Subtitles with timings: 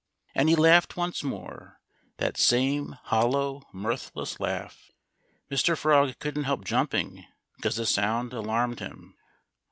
[0.33, 4.89] And he laughed once more—that same hollow, mirthless laugh.
[5.51, 5.77] Mr.
[5.77, 7.27] Frog couldn't help jumping,
[7.57, 9.15] because the sound alarmed him.